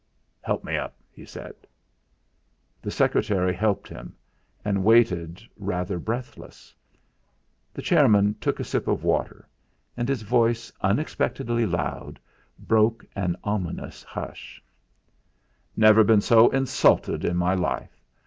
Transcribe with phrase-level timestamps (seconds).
[0.41, 1.53] "Help me up," he said.
[2.81, 4.15] The secretary helped him,
[4.65, 6.73] and waited, rather breathless.
[7.71, 9.47] The chairman took a sip of water,
[9.95, 12.19] and his voice, unexpectedly loud,
[12.57, 14.59] broke an ominous hush:
[15.77, 18.01] "Never been so insulted in my life.